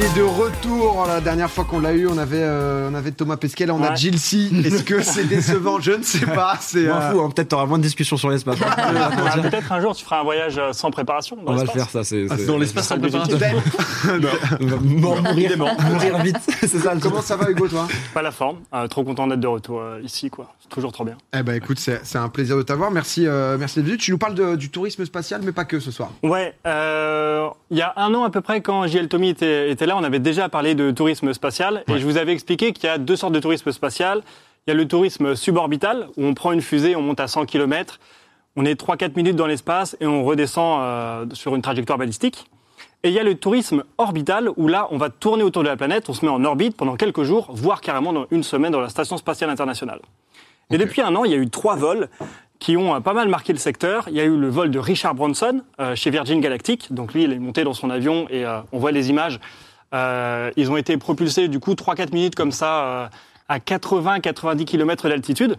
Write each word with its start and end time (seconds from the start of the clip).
Il 0.00 0.04
est 0.04 0.16
de 0.16 0.22
retour. 0.22 1.06
La 1.08 1.20
dernière 1.20 1.50
fois 1.50 1.64
qu'on 1.64 1.80
l'a 1.80 1.92
eu, 1.92 2.06
on 2.06 2.18
avait, 2.18 2.36
euh, 2.40 2.88
on 2.88 2.94
avait 2.94 3.10
Thomas 3.10 3.36
Pesquet, 3.36 3.66
là 3.66 3.74
on 3.74 3.82
a 3.82 3.90
Ouais. 3.90 3.96
Jill 3.96 4.16
C. 4.16 4.48
Est-ce 4.64 4.84
que 4.84 5.02
c'est 5.02 5.24
décevant 5.28 5.80
Je 5.80 5.90
ne 5.90 6.04
sais 6.04 6.24
pas. 6.24 6.56
C'est 6.60 6.86
euh, 6.86 7.10
fous, 7.10 7.20
hein, 7.20 7.30
peut-être 7.34 7.48
t'auras 7.48 7.66
moins 7.66 7.78
de 7.78 7.82
discussions 7.82 8.16
sur 8.16 8.30
l'espace. 8.30 8.58
hein. 8.62 8.70
Ah, 8.78 9.38
Peut-être 9.42 9.72
un 9.72 9.80
jour 9.80 9.96
tu 9.96 10.04
feras 10.04 10.20
un 10.20 10.22
voyage 10.22 10.56
euh, 10.56 10.72
sans 10.72 10.92
préparation. 10.92 11.34
dans 11.36 11.52
On 11.52 11.56
va 11.56 11.62
le 11.64 11.68
faire, 11.68 11.90
ça. 11.90 12.04
c'est 12.04 12.28
c'est- 12.28 12.46
Dans 12.46 12.58
l'espace 12.58 12.86
ça 12.86 12.94
sans 12.94 13.00
préparation. 13.00 13.36
On 14.60 14.66
va 14.66 14.76
mort- 14.76 15.22
mourir, 15.22 15.58
mourir 15.58 16.18
vite. 16.22 16.36
C'est 16.60 16.68
ça. 16.68 16.94
Comment 17.02 17.20
ça 17.22 17.36
va 17.36 17.50
Hugo 17.50 17.66
toi 17.66 17.88
Pas 18.14 18.22
la 18.22 18.30
forme. 18.30 18.58
Euh, 18.74 18.86
trop 18.86 19.02
content 19.02 19.26
d'être 19.26 19.40
de 19.40 19.46
retour 19.48 19.80
euh, 19.80 20.00
ici, 20.04 20.30
quoi. 20.30 20.54
C'est 20.60 20.68
toujours 20.68 20.92
trop 20.92 21.04
bien. 21.04 21.16
Eh 21.36 21.42
ben 21.42 21.54
écoute, 21.54 21.80
c'est 21.80 22.00
c'est 22.04 22.18
un 22.18 22.28
plaisir 22.28 22.56
de 22.56 22.62
t'avoir. 22.62 22.92
Merci, 22.92 23.26
euh, 23.26 23.56
merci 23.58 23.76
d'être 23.80 23.86
venu. 23.86 23.96
Tu 23.98 24.12
nous 24.12 24.18
parles 24.18 24.34
de- 24.36 24.54
du 24.54 24.70
tourisme 24.70 25.04
spatial, 25.04 25.40
mais 25.44 25.50
pas 25.52 25.64
que 25.64 25.80
ce 25.80 25.90
soir. 25.90 26.10
Ouais, 26.22 26.54
euh, 26.68 27.48
il 27.72 27.78
y 27.78 27.82
a 27.82 27.92
un 27.96 28.14
an 28.14 28.22
à 28.22 28.30
peu 28.30 28.40
près, 28.42 28.60
quand 28.60 28.86
JL 28.86 29.08
Tommy 29.08 29.30
était, 29.30 29.70
était 29.72 29.86
là, 29.88 29.96
on 29.96 30.04
avait 30.04 30.20
déjà 30.20 30.48
parlé 30.48 30.74
de 30.74 30.90
tourisme 30.90 31.32
spatial. 31.32 31.82
Et 31.88 31.98
je 31.98 32.04
vous 32.04 32.16
avais 32.16 32.32
expliqué 32.32 32.72
qu'il 32.72 32.84
y 32.84 32.92
a 32.92 32.98
deux 32.98 33.16
sortes 33.16 33.32
de 33.32 33.40
tourisme 33.40 33.72
spatial. 33.72 34.22
Il 34.66 34.70
y 34.70 34.72
a 34.72 34.74
le 34.74 34.86
tourisme 34.86 35.34
suborbital, 35.34 36.08
où 36.16 36.24
on 36.24 36.34
prend 36.34 36.52
une 36.52 36.60
fusée, 36.60 36.94
on 36.94 37.02
monte 37.02 37.20
à 37.20 37.26
100 37.26 37.46
km, 37.46 37.98
on 38.54 38.64
est 38.64 38.80
3-4 38.80 39.16
minutes 39.16 39.36
dans 39.36 39.46
l'espace 39.46 39.96
et 40.00 40.06
on 40.06 40.24
redescend 40.24 40.80
euh, 40.80 41.26
sur 41.32 41.56
une 41.56 41.62
trajectoire 41.62 41.98
balistique. 41.98 42.46
Et 43.02 43.08
il 43.08 43.14
y 43.14 43.18
a 43.18 43.22
le 43.22 43.36
tourisme 43.36 43.84
orbital, 43.96 44.50
où 44.56 44.68
là, 44.68 44.88
on 44.90 44.98
va 44.98 45.08
tourner 45.08 45.42
autour 45.42 45.62
de 45.62 45.68
la 45.68 45.76
planète, 45.76 46.08
on 46.08 46.14
se 46.14 46.24
met 46.24 46.30
en 46.30 46.44
orbite 46.44 46.76
pendant 46.76 46.96
quelques 46.96 47.22
jours, 47.22 47.48
voire 47.50 47.80
carrément 47.80 48.12
dans 48.12 48.26
une 48.30 48.42
semaine 48.42 48.72
dans 48.72 48.80
la 48.80 48.88
Station 48.88 49.16
spatiale 49.16 49.50
internationale. 49.50 50.00
Et 50.70 50.78
depuis 50.78 51.00
un 51.00 51.14
an, 51.14 51.24
il 51.24 51.30
y 51.30 51.34
a 51.34 51.38
eu 51.38 51.48
trois 51.48 51.76
vols 51.76 52.08
qui 52.58 52.76
ont 52.76 52.94
euh, 52.94 53.00
pas 53.00 53.12
mal 53.12 53.28
marqué 53.28 53.52
le 53.52 53.58
secteur. 53.58 54.04
Il 54.08 54.14
y 54.14 54.20
a 54.20 54.24
eu 54.24 54.36
le 54.36 54.48
vol 54.48 54.70
de 54.70 54.78
Richard 54.78 55.14
Branson 55.14 55.62
euh, 55.80 55.94
chez 55.94 56.10
Virgin 56.10 56.40
Galactic. 56.40 56.92
Donc 56.92 57.14
lui, 57.14 57.24
il 57.24 57.32
est 57.32 57.38
monté 57.38 57.64
dans 57.64 57.74
son 57.74 57.90
avion 57.90 58.26
et 58.30 58.44
euh, 58.44 58.60
on 58.72 58.78
voit 58.78 58.92
les 58.92 59.10
images. 59.10 59.40
Euh, 59.94 60.50
ils 60.56 60.70
ont 60.70 60.76
été 60.76 60.96
propulsés 60.98 61.48
du 61.48 61.60
coup 61.60 61.72
3-4 61.72 62.12
minutes 62.12 62.34
comme 62.34 62.52
ça 62.52 62.84
euh, 62.84 63.06
à 63.48 63.58
80-90 63.58 64.64
km 64.64 65.08
d'altitude. 65.08 65.56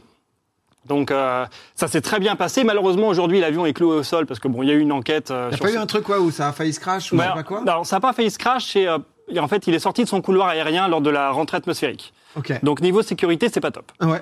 Donc 0.86 1.12
euh, 1.12 1.46
ça 1.76 1.88
s'est 1.88 2.02
très 2.02 2.20
bien 2.20 2.36
passé. 2.36 2.64
Malheureusement 2.64 3.08
aujourd'hui 3.08 3.40
l'avion 3.40 3.66
est 3.66 3.74
cloué 3.74 3.96
au 3.98 4.04
sol 4.04 4.26
parce 4.26 4.40
que 4.40 4.48
bon 4.48 4.64
il 4.64 4.70
y 4.70 4.72
a 4.72 4.76
eu 4.76 4.80
une 4.80 4.92
enquête. 4.92 5.32
euh, 5.32 5.50
Y'a 5.52 5.58
sur 5.58 5.66
pas 5.66 5.72
eu 5.72 5.78
un 5.78 5.86
truc 5.86 6.04
quoi 6.04 6.20
où 6.20 6.32
ça 6.32 6.48
a 6.48 6.52
failli 6.52 6.74
se 6.74 6.80
crash 6.80 7.12
ou 7.12 7.16
je 7.16 7.22
Bah, 7.22 7.28
sais 7.30 7.34
pas 7.34 7.44
quoi 7.44 7.62
alors, 7.62 7.86
ça 7.86 7.96
n'a 7.98 8.00
pas 8.00 8.14
failli 8.14 8.32
se 8.32 8.38
crash. 8.38 8.76
euh, 8.76 8.98
en 9.40 9.48
fait 9.48 9.68
il 9.68 9.74
est 9.76 9.80
sorti 9.80 10.04
de 10.04 10.10
son 10.10 10.22
couloir 10.22 10.48
aérien 10.48 10.88
lors 10.88 11.02
de 11.02 11.10
la 11.10 11.32
rentrée 11.32 11.58
atmosphérique. 11.58 12.14
Donc 12.64 12.82
niveau 12.82 13.02
sécurité 13.02 13.50
c'est 13.52 13.60
pas 13.60 13.72
top. 13.72 13.92
Ouais. 14.02 14.22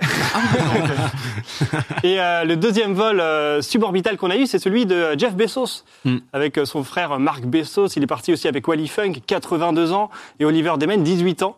Et 2.03 2.19
euh, 2.19 2.43
le 2.45 2.55
deuxième 2.55 2.93
vol 2.93 3.19
euh, 3.19 3.61
suborbital 3.61 4.17
qu'on 4.17 4.29
a 4.29 4.37
eu, 4.37 4.47
c'est 4.47 4.59
celui 4.59 4.85
de 4.85 5.17
Jeff 5.17 5.35
Bezos, 5.35 5.83
Mm. 6.05 6.17
avec 6.33 6.57
euh, 6.57 6.65
son 6.65 6.83
frère 6.83 7.19
Mark 7.19 7.43
Bezos. 7.45 7.87
Il 7.95 8.03
est 8.03 8.07
parti 8.07 8.31
aussi 8.31 8.47
avec 8.47 8.67
Wally 8.67 8.87
Funk, 8.87 9.13
82 9.25 9.91
ans, 9.91 10.09
et 10.39 10.45
Oliver 10.45 10.73
Demen, 10.79 11.03
18 11.03 11.43
ans. 11.43 11.57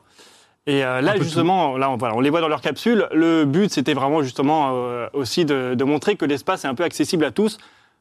Et 0.67 0.83
euh, 0.83 1.02
là, 1.02 1.16
justement, 1.17 1.78
là, 1.78 1.89
on, 1.89 1.97
voilà, 1.97 2.16
on 2.16 2.19
les 2.19 2.30
voit 2.30 2.41
dans 2.41 2.47
leur 2.47 2.61
capsule. 2.61 3.08
Le 3.11 3.45
but, 3.45 3.72
c'était 3.72 3.94
vraiment 3.94 4.22
justement 4.22 4.72
euh, 4.73 5.08
aussi 5.13 5.45
de, 5.45 5.73
de 5.75 5.84
montrer 5.84 6.16
que 6.16 6.25
l'espace 6.25 6.63
est 6.66 6.67
un 6.67 6.75
peu 6.75 6.84
accessible 6.84 7.25
à 7.25 7.31
tous. 7.31 7.58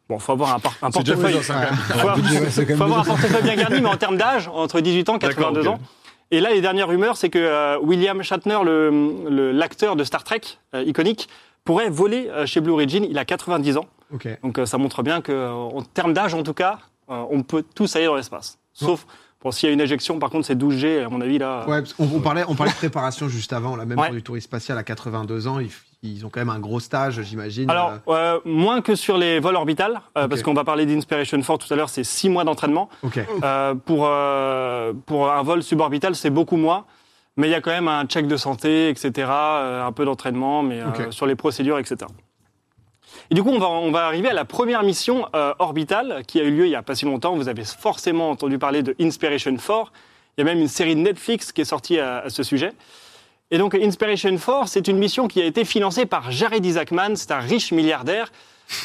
Bon, 0.09 0.19
faut 0.19 0.33
avoir 0.33 0.55
un, 0.55 0.61
un 0.83 0.91
C'est 0.91 1.03
déjà 1.03 1.15
portefeuille. 1.17 1.41
Hein, 1.51 1.77
faut, 2.77 2.83
avoir 2.83 3.01
un 3.01 3.05
portefeuille 3.05 3.43
bien 3.43 3.57
garni, 3.57 3.81
mais 3.81 3.89
en 3.89 3.97
termes 3.97 4.17
d'âge, 4.17 4.49
entre 4.53 4.81
18 4.81 5.09
ans 5.11 5.17
et 5.17 5.19
82 5.19 5.61
D'accord, 5.61 5.75
ans. 5.75 5.81
Et 6.31 6.41
là, 6.41 6.51
les 6.53 6.61
dernières 6.61 6.89
rumeurs, 6.89 7.17
c'est 7.17 7.31
que 7.31 7.39
euh, 7.39 7.79
William 7.81 8.23
Shatner, 8.23 8.59
le- 8.65 8.91
le- 9.31 9.53
l'acteur 9.53 9.97
de 9.97 10.05
Star 10.05 10.25
Trek, 10.25 10.43
euh, 10.75 10.83
iconique, 10.84 11.29
pourrait 11.65 11.91
voler 11.91 12.29
euh, 12.29 12.45
chez 12.47 12.61
Blue 12.61 12.73
Origin. 12.73 13.05
Il 13.09 13.19
a 13.19 13.25
90 13.25 13.77
ans. 13.79 13.87
Ok. 14.12 14.29
Donc 14.43 14.59
euh, 14.59 14.67
ça 14.67 14.79
montre 14.79 15.03
bien 15.03 15.21
que, 15.21 15.33
euh, 15.33 15.51
en 15.53 15.83
termes 15.83 16.12
d'âge 16.12 16.34
en 16.34 16.43
tout 16.43 16.55
cas, 16.55 16.79
euh, 17.11 17.25
on 17.31 17.43
peut 17.43 17.65
tous 17.75 17.95
aller 17.97 18.06
dans 18.06 18.15
l'espace. 18.17 18.59
Sauf, 18.75 19.06
bon, 19.43 19.51
s'il 19.51 19.69
y 19.69 19.71
a 19.71 19.73
une 19.73 19.81
éjection, 19.81 20.19
par 20.19 20.31
contre, 20.31 20.47
c'est 20.47 20.55
12G, 20.56 21.05
à 21.05 21.09
mon 21.09 21.21
avis, 21.21 21.39
là. 21.39 21.65
Ouais, 21.69 21.81
parce 21.81 21.94
on, 21.99 22.21
parlait, 22.21 22.45
on 22.47 22.55
parlait 22.55 22.72
de 22.72 22.77
préparation 22.78 23.28
juste 23.28 23.53
avant, 23.53 23.75
là, 23.77 23.84
même 23.87 23.99
Ouais. 23.99 24.06
pour 24.06 24.15
du 24.15 24.22
tourisme 24.22 24.45
spatial 24.45 24.77
à 24.78 24.83
82 24.83 25.49
ans, 25.49 25.59
ils 26.03 26.25
ont 26.25 26.31
quand 26.31 26.41
même 26.41 26.50
un 26.50 26.60
gros 26.60 26.78
stage, 26.81 27.20
j'imagine. 27.22 27.69
Alors, 27.70 27.92
euh, 28.09 28.36
euh, 28.36 28.41
moins 28.44 28.82
que 28.82 28.94
sur 28.94 29.19
les 29.19 29.41
vols 29.41 29.56
orbitales, 29.56 30.00
euh, 30.16 30.28
parce 30.28 30.42
qu'on 30.42 30.54
va 30.54 30.62
parler 30.64 30.86
d'Inspiration 30.86 31.41
4 31.41 31.66
tout 31.66 31.75
à 31.75 31.76
l'heure, 31.76 31.88
c'est 31.88 32.04
6 32.04 32.28
mois 32.28 32.44
d'entraînement. 32.44 32.88
Euh, 33.42 33.75
pour, 33.75 34.09
pour 35.06 35.31
un 35.32 35.42
vol 35.42 35.62
suborbital, 35.62 36.14
c'est 36.14 36.31
beaucoup 36.31 36.56
moins. 36.56 36.84
Mais 37.36 37.48
il 37.48 37.50
y 37.50 37.54
a 37.54 37.60
quand 37.60 37.70
même 37.70 37.88
un 37.88 38.04
check 38.04 38.26
de 38.26 38.36
santé, 38.36 38.88
etc., 38.88 39.28
un 39.31 39.92
peu 39.92 40.04
d'entraînement, 40.04 40.62
mais 40.62 40.82
sur 41.10 41.26
les 41.26 41.36
procédures, 41.36 41.78
etc. 41.78 41.97
Et 43.30 43.34
du 43.34 43.42
coup, 43.42 43.50
on 43.50 43.59
va, 43.59 43.69
on 43.69 43.91
va 43.91 44.06
arriver 44.06 44.28
à 44.28 44.32
la 44.34 44.44
première 44.44 44.82
mission 44.82 45.26
orbitale 45.59 46.22
qui 46.26 46.41
a 46.41 46.44
eu 46.44 46.50
lieu 46.50 46.66
il 46.66 46.70
n'y 46.70 46.75
a 46.76 46.82
pas 46.82 46.94
si 46.94 47.04
longtemps. 47.04 47.36
Vous 47.36 47.48
avez 47.48 47.65
forcément 47.65 48.30
entendu 48.30 48.59
parler 48.59 48.82
de 48.82 48.94
Inspiration 49.00 49.56
4. 49.56 49.92
Il 50.36 50.41
y 50.41 50.42
a 50.42 50.44
même 50.44 50.60
une 50.60 50.69
série 50.69 50.94
de 50.94 51.00
Netflix 51.00 51.53
qui 51.53 51.60
est 51.60 51.65
sortie 51.65 51.98
à, 51.98 52.19
à 52.19 52.30
ce 52.30 52.42
sujet. 52.42 52.72
Et 53.50 53.56
donc, 53.56 53.75
Inspiration 53.75 54.36
4, 54.36 54.69
c'est 54.69 54.88
une 54.88 54.98
mission 54.98 55.26
qui 55.26 55.41
a 55.41 55.47
été 55.47 55.64
financée 55.64 56.04
par 56.04 56.31
Jared 56.31 56.64
Isaacman, 56.64 57.16
c'est 57.16 57.31
un 57.31 57.38
riche 57.38 57.72
milliardaire 57.72 58.31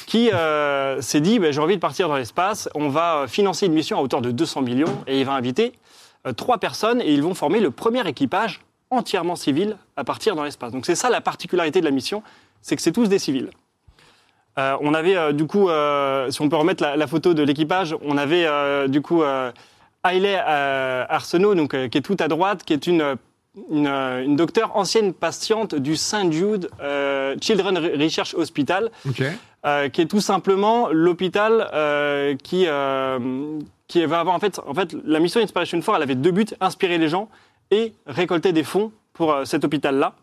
qui 0.08 0.32
euh, 0.32 1.02
s'est 1.02 1.20
dit 1.20 1.40
ben, 1.40 1.52
j'ai 1.52 1.60
envie 1.60 1.76
de 1.76 1.82
partir 1.82 2.08
dans 2.08 2.16
l'espace, 2.16 2.70
on 2.74 2.88
va 2.88 3.16
euh, 3.18 3.28
financer 3.28 3.66
une 3.66 3.74
mission 3.74 3.98
à 3.98 4.02
hauteur 4.02 4.22
de 4.22 4.32
200 4.32 4.62
millions 4.62 5.04
et 5.06 5.20
il 5.20 5.26
va 5.26 5.34
inviter 5.34 5.74
euh, 6.26 6.32
trois 6.32 6.60
personnes 6.60 7.02
et 7.02 7.12
ils 7.12 7.22
vont 7.22 7.34
former 7.34 7.60
le 7.60 7.72
premier 7.72 8.08
équipage 8.08 8.62
entièrement 8.90 9.36
civil 9.36 9.76
à 9.98 10.06
partir 10.06 10.38
dans 10.38 10.46
l'espace. 10.46 10.72
Donc 10.72 10.86
c'est 10.86 10.96
ça 10.96 11.10
la 11.10 11.20
particularité 11.20 11.82
de 11.82 11.86
la 11.86 11.92
mission, 11.92 12.24
c'est 12.62 12.78
que 12.78 12.82
c'est 12.82 12.94
tous 12.94 13.10
des 13.10 13.20
civils. 13.20 13.50
On 14.56 14.94
avait 14.94 15.34
du 15.34 15.48
coup, 15.48 15.68
si 16.30 16.42
on 16.42 16.48
peut 16.48 16.56
remettre 16.56 16.84
la, 16.84 17.08
photo 17.08 17.34
de 17.34 17.42
l'équipage, 17.42 17.96
on 18.04 18.18
avait 18.18 18.88
du 18.88 19.02
coup 19.02 19.24
Hailey 20.04 20.36
Arsenault, 20.38 21.56
donc, 21.56 21.72
qui 21.72 21.98
est 21.98 22.02
tout 22.02 22.18
à 22.20 22.28
droite, 22.28 22.64
qui 22.64 22.74
est 22.74 22.86
une, 22.86 23.18
une, 23.70 23.88
euh, 23.88 24.24
une 24.24 24.36
docteure 24.36 24.76
ancienne 24.76 25.14
patiente 25.14 25.76
du 25.76 25.96
St. 25.96 26.32
Jude 26.32 26.70
euh, 26.82 27.36
Children 27.42 27.78
Research 27.78 28.34
Hospital, 28.36 28.92
euh, 29.66 29.90
qui 29.90 30.02
est 30.02 30.06
tout 30.08 30.22
simplement 30.22 30.90
l'hôpital 30.90 31.70
euh, 31.74 32.36
qui, 32.36 32.66
qui 33.88 34.06
va 34.06 34.20
avoir 34.20 34.36
en 34.36 34.40
fait, 34.40 34.60
en 34.66 34.74
fait 34.74 34.96
la 35.06 35.20
mission 35.20 35.42
Inspiration 35.42 35.80
4, 35.80 35.96
elle 35.96 36.04
avait 36.04 36.16
deux 36.16 36.32
buts 36.32 36.46
inspirer 36.60 36.98
les 36.98 37.10
gens 37.10 37.30
et 37.72 37.94
récolter 38.08 38.52
des 38.54 38.64
fonds 38.64 38.92
pour 39.14 39.36
cet 39.46 39.64
hôpital-là. 39.64 40.16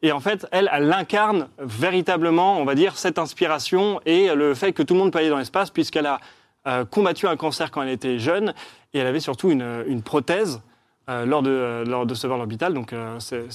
Et 0.00 0.12
en 0.12 0.20
fait, 0.20 0.46
elle, 0.52 0.70
elle 0.72 0.92
incarne 0.92 1.48
véritablement, 1.58 2.60
on 2.60 2.64
va 2.64 2.76
dire, 2.76 2.96
cette 2.96 3.18
inspiration 3.18 4.00
et 4.06 4.32
le 4.32 4.54
fait 4.54 4.72
que 4.72 4.84
tout 4.84 4.94
le 4.94 5.00
monde 5.00 5.12
peut 5.12 5.18
aller 5.18 5.28
dans 5.28 5.38
l'espace, 5.38 5.70
puisqu'elle 5.70 6.06
a 6.06 6.20
combattu 6.90 7.26
un 7.26 7.36
cancer 7.36 7.70
quand 7.70 7.82
elle 7.82 7.88
était 7.88 8.18
jeune 8.18 8.54
et 8.92 8.98
elle 8.98 9.06
avait 9.06 9.20
surtout 9.20 9.50
une, 9.50 9.84
une 9.88 10.02
prothèse 10.02 10.60
lors, 11.08 11.42
de, 11.42 11.50
euh, 11.50 11.84
lors 11.84 12.06
de 12.06 12.14
ce 12.14 12.26
vol 12.26 12.40
orbital. 12.40 12.74
Donc, 12.74 12.92
euh, 12.92 13.16
c'est- 13.18 13.46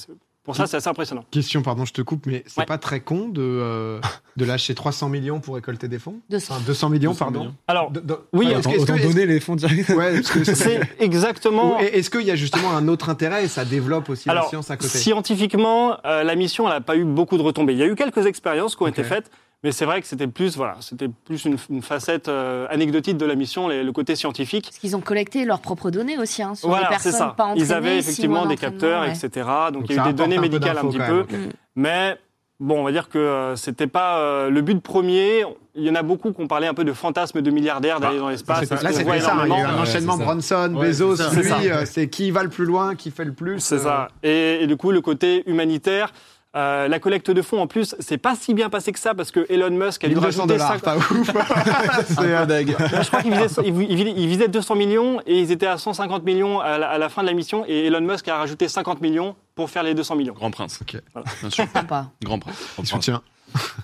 pour 0.42 0.54
ça, 0.56 0.66
c'est 0.66 0.76
assez 0.76 0.88
impressionnant. 0.90 1.24
Question, 1.30 1.62
pardon, 1.62 1.86
je 1.86 1.94
te 1.94 2.02
coupe, 2.02 2.26
mais 2.26 2.44
c'est 2.46 2.60
Ouais. 2.60 2.66
pas 2.66 2.76
très 2.76 3.00
con 3.00 3.28
de, 3.30 3.40
euh, 3.40 3.98
de 4.36 4.44
lâcher 4.44 4.74
300 4.74 5.08
millions 5.08 5.40
pour 5.40 5.54
récolter 5.54 5.88
des 5.88 5.98
fonds 5.98 6.16
200. 6.28 6.56
Enfin, 6.56 6.64
200 6.66 6.90
millions, 6.90 7.12
200 7.12 7.24
pardon. 7.24 7.40
millions. 7.40 7.54
Alors, 7.66 7.90
De- 7.90 8.00
de- 8.00 8.18
Oui, 8.34 8.48
est-ce 8.52 8.68
que- 8.68 8.74
est-ce- 8.74 9.06
donner 9.08 9.24
les 9.24 9.40
fonds 9.40 9.56
directs. 9.56 9.88
Ouais, 9.88 10.20
c'est 10.22 10.80
exactement. 11.00 11.78
Est-ce 11.78 12.10
qu'il 12.10 12.22
y 12.26 12.30
a 12.30 12.36
justement 12.36 12.72
un 12.76 12.88
autre 12.88 13.08
intérêt 13.08 13.44
et 13.44 13.48
ça 13.48 13.64
développe 13.64 14.10
aussi 14.10 14.28
la 14.28 14.42
science 14.42 14.70
à 14.70 14.76
côté? 14.76 14.98
scientifiquement, 14.98 15.96
euh, 16.04 16.22
la 16.24 16.34
mission 16.34 16.68
n'a 16.68 16.82
pas 16.82 16.96
eu 16.96 17.04
beaucoup 17.04 17.38
de 17.38 17.42
retombées. 17.42 17.72
Il 17.72 17.78
y 17.78 17.82
a 17.82 17.86
eu 17.86 17.94
quelques 17.94 18.26
expériences 18.26 18.76
qui 18.76 18.82
ont 18.82 18.86
été 18.86 19.02
faites, 19.02 19.30
mais 19.64 19.72
c'est 19.72 19.84
vrai 19.86 20.00
que 20.00 20.06
c'était 20.06 20.28
plus, 20.28 20.56
voilà, 20.56 20.76
c'était 20.80 21.08
plus 21.08 21.44
une, 21.46 21.56
une 21.70 21.82
facette 21.82 22.28
euh, 22.28 22.66
anecdotique 22.70 23.16
de 23.16 23.26
la 23.26 23.34
mission, 23.34 23.66
les- 23.66 23.82
le 23.82 23.90
côté 23.92 24.14
scientifique. 24.14 24.66
Parce 24.66 24.78
qu'ils 24.78 24.94
ont 24.94 25.00
collecté 25.00 25.44
leurs 25.44 25.60
propres 25.60 25.90
données 25.90 26.18
aussi, 26.18 26.42
hein, 26.42 26.54
sur 26.54 26.68
Voilà, 26.68 26.84
c'est 26.84 27.10
personnes 27.10 27.12
ça. 27.12 27.34
pas 27.36 27.44
entraînées. 27.46 27.60
Ils 27.66 27.72
avaient 27.72 27.98
effectivement 27.98 28.46
des 28.46 28.56
capteurs, 28.56 29.02
ouais. 29.02 29.10
etc. 29.10 29.28
Donc, 29.72 29.82
Donc 29.82 29.90
il 29.90 29.96
y 29.96 29.98
a 29.98 30.02
eu 30.02 30.06
des 30.08 30.12
données 30.12 30.38
médicales 30.38 30.78
un 30.78 30.86
petit 30.86 30.98
peu. 30.98 31.26
même. 31.30 31.46
Mm. 31.46 31.52
Mais 31.76 32.16
bon, 32.60 32.80
on 32.80 32.84
va 32.84 32.92
dire 32.92 33.08
que 33.08 33.18
euh, 33.18 33.56
c'était 33.56 33.86
pas 33.88 34.18
euh, 34.18 34.50
le 34.50 34.60
but 34.60 34.80
premier. 34.80 35.44
Il 35.74 35.82
y 35.82 35.90
en 35.90 35.96
a 35.96 36.02
beaucoup 36.04 36.30
qui 36.32 36.40
ont 36.40 36.46
parlé 36.46 36.68
un 36.68 36.74
peu 36.74 36.84
de 36.84 36.92
fantasme 36.92 37.40
de 37.42 37.50
milliardaires 37.50 37.98
d'aller 37.98 38.18
dans 38.18 38.28
l'espace. 38.28 38.70
Là, 38.70 38.76
c'était 38.92 39.20
ça. 39.20 39.32
hein, 39.34 39.42
Il 39.46 39.50
y 39.50 39.52
a 39.54 39.58
eu 39.58 39.62
un 39.62 39.78
enchaînement. 39.78 40.16
Bronson, 40.16 40.72
Ouais, 40.74 40.86
Bezos, 40.88 41.16
c'est 41.16 41.42
ça. 41.42 41.58
lui, 41.58 41.64
C'est 41.64 41.72
euh, 41.72 41.84
c'est 41.84 42.08
qui 42.08 42.30
va 42.30 42.44
le 42.44 42.48
plus 42.50 42.64
loin, 42.64 42.94
qui 42.94 43.10
fait 43.10 43.24
le 43.24 43.32
plus. 43.32 43.58
C'est 43.58 43.74
euh, 43.76 43.78
ça. 43.78 44.08
Et, 44.22 44.58
et 44.62 44.66
du 44.68 44.76
coup, 44.76 44.90
le 44.92 45.00
côté 45.00 45.42
humanitaire. 45.50 46.12
Euh, 46.56 46.86
la 46.88 46.98
collecte 47.00 47.30
de 47.30 47.42
fonds, 47.42 47.60
en 47.60 47.66
plus, 47.66 47.94
c'est 47.98 48.18
pas 48.18 48.34
si 48.36 48.54
bien 48.54 48.70
passé 48.70 48.92
que 48.92 48.98
ça 48.98 49.14
parce 49.14 49.30
que 49.30 49.44
Elon 49.48 49.70
Musk 49.70 50.04
a 50.04 50.08
dû 50.08 50.14
1200 50.14 50.42
rajouter 50.42 50.46
dollars, 50.58 50.72
5 50.74 50.80
pas 50.82 50.96
ouf. 50.96 51.30
C'est, 52.08 52.18
Un 52.20 52.22
euh, 52.24 52.40
peu 52.40 52.46
deg. 52.46 52.76
je 52.78 53.06
crois 53.08 53.22
qu'ils 53.22 53.32
visaient, 53.32 53.62
ils 53.64 53.72
vi- 53.72 53.86
ils 53.90 53.96
vi- 53.96 54.14
ils 54.16 54.28
visaient 54.28 54.48
200 54.48 54.74
millions 54.76 55.20
et 55.26 55.40
ils 55.40 55.50
étaient 55.50 55.66
à 55.66 55.78
150 55.78 56.22
millions 56.24 56.60
à 56.60 56.78
la, 56.78 56.88
à 56.90 56.98
la 56.98 57.08
fin 57.08 57.22
de 57.22 57.26
la 57.26 57.32
mission 57.34 57.64
et 57.66 57.86
Elon 57.86 58.00
Musk 58.00 58.28
a 58.28 58.36
rajouté 58.36 58.68
50 58.68 59.00
millions 59.00 59.34
pour 59.54 59.68
faire 59.70 59.82
les 59.82 59.94
200 59.94 60.14
millions. 60.16 60.34
Grand 60.34 60.50
prince. 60.50 60.78
Ok. 60.80 61.00
Bien 61.40 61.50
sûr. 61.50 61.64
Sympa. 61.72 62.06
Grand 62.22 62.38
prince. 62.38 62.56
il 62.78 62.86
soutient. 62.86 63.22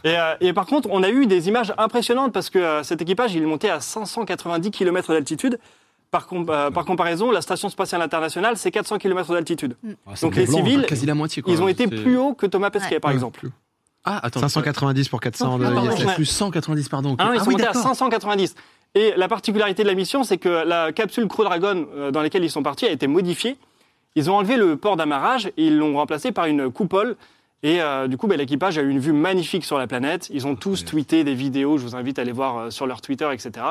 Et, 0.04 0.16
euh, 0.18 0.34
et 0.40 0.52
par 0.52 0.66
contre, 0.66 0.88
on 0.90 1.02
a 1.02 1.10
eu 1.10 1.26
des 1.26 1.48
images 1.48 1.72
impressionnantes 1.78 2.32
parce 2.32 2.50
que 2.50 2.58
euh, 2.58 2.82
cet 2.82 3.00
équipage, 3.02 3.34
il 3.34 3.46
monté 3.46 3.70
à 3.70 3.80
590 3.80 4.70
km 4.70 5.12
d'altitude. 5.12 5.58
Par, 6.10 6.26
com- 6.26 6.46
euh, 6.48 6.70
par 6.72 6.84
comparaison, 6.84 7.30
la 7.30 7.40
station 7.40 7.68
spatiale 7.68 8.02
internationale, 8.02 8.56
c'est 8.56 8.72
400 8.72 8.98
km 8.98 9.32
d'altitude. 9.32 9.76
Ah, 10.06 10.12
c'est 10.14 10.26
Donc 10.26 10.34
les 10.34 10.44
Blanc, 10.46 10.56
civils, 10.56 10.84
Quasi 10.86 11.06
la 11.06 11.14
moitié, 11.14 11.40
quoi. 11.42 11.52
ils 11.52 11.62
ont 11.62 11.68
été 11.68 11.86
plus 11.86 12.16
hauts 12.18 12.34
que 12.34 12.46
Thomas 12.46 12.70
Pesquet, 12.70 12.94
Ouais. 12.94 13.00
par 13.00 13.10
Ouais, 13.10 13.14
exemple. 13.14 13.46
Ah, 14.04 14.18
attends. 14.26 14.40
590 14.40 15.08
pour 15.08 15.20
400 15.20 15.58
de 15.58 15.64
Non, 15.66 15.72
pardon, 15.74 15.90
ISS. 15.92 16.04
ouais. 16.06 16.14
Plus 16.14 16.24
190, 16.26 16.88
pardon. 16.88 17.14
Ah 17.18 17.26
non, 17.26 17.32
ils 17.34 17.36
Ah 17.36 17.44
sont 17.44 17.46
oui, 17.48 17.52
montés 17.54 17.64
à 17.64 17.72
d'accord. 17.72 17.82
590. 17.82 18.54
Et 18.96 19.12
la 19.16 19.28
particularité 19.28 19.84
de 19.84 19.88
la 19.88 19.94
mission, 19.94 20.24
c'est 20.24 20.38
que 20.38 20.48
la 20.66 20.90
capsule 20.90 21.28
Crew 21.28 21.44
Dragon 21.44 21.86
euh, 21.94 22.10
dans 22.10 22.22
laquelle 22.22 22.42
ils 22.42 22.50
sont 22.50 22.62
partis 22.64 22.86
a 22.86 22.90
été 22.90 23.06
modifiée. 23.06 23.56
Ils 24.16 24.28
ont 24.30 24.34
enlevé 24.36 24.56
le 24.56 24.76
port 24.76 24.96
d'amarrage 24.96 25.46
et 25.56 25.66
ils 25.68 25.78
l'ont 25.78 25.94
remplacé 25.96 26.32
par 26.32 26.46
une 26.46 26.72
coupole. 26.72 27.14
Et 27.62 27.80
euh, 27.82 28.08
du 28.08 28.16
coup, 28.16 28.26
bah, 28.26 28.36
l'équipage 28.36 28.78
a 28.78 28.82
eu 28.82 28.88
une 28.88 28.98
vue 28.98 29.12
magnifique 29.12 29.64
sur 29.64 29.78
la 29.78 29.86
planète. 29.86 30.28
Ils 30.32 30.46
ont 30.48 30.56
tous 30.56 30.84
tweeté 30.84 31.22
des 31.22 31.34
vidéos. 31.34 31.78
Je 31.78 31.84
vous 31.84 31.94
invite 31.94 32.18
à 32.18 32.22
aller 32.22 32.32
voir 32.32 32.72
sur 32.72 32.86
leur 32.88 33.00
Twitter, 33.02 33.28
etc. 33.32 33.64